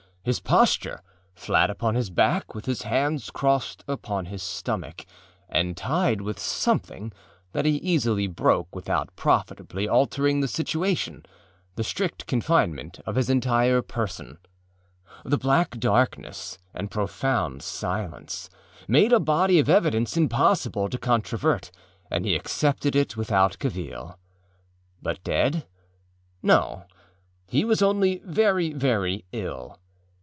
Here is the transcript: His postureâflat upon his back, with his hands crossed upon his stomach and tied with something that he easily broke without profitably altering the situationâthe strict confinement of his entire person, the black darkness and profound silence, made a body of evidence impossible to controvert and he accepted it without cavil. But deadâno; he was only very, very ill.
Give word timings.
His 0.23 0.39
postureâflat 0.39 1.71
upon 1.71 1.95
his 1.95 2.11
back, 2.11 2.53
with 2.53 2.67
his 2.67 2.83
hands 2.83 3.31
crossed 3.31 3.83
upon 3.87 4.27
his 4.27 4.43
stomach 4.43 5.07
and 5.49 5.75
tied 5.75 6.21
with 6.21 6.37
something 6.37 7.11
that 7.53 7.65
he 7.65 7.77
easily 7.77 8.27
broke 8.27 8.75
without 8.75 9.15
profitably 9.15 9.87
altering 9.89 10.39
the 10.39 10.45
situationâthe 10.45 11.25
strict 11.81 12.27
confinement 12.27 12.99
of 13.07 13.15
his 13.15 13.31
entire 13.31 13.81
person, 13.81 14.37
the 15.25 15.39
black 15.39 15.79
darkness 15.79 16.59
and 16.71 16.91
profound 16.91 17.63
silence, 17.63 18.47
made 18.87 19.11
a 19.11 19.19
body 19.19 19.57
of 19.57 19.69
evidence 19.69 20.15
impossible 20.15 20.87
to 20.87 20.99
controvert 20.99 21.71
and 22.11 22.25
he 22.25 22.35
accepted 22.35 22.95
it 22.95 23.17
without 23.17 23.57
cavil. 23.57 24.19
But 25.01 25.23
deadâno; 25.23 26.85
he 27.47 27.65
was 27.65 27.81
only 27.81 28.21
very, 28.23 28.71
very 28.71 29.25
ill. 29.31 29.79